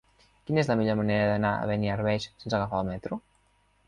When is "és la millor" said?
0.61-0.95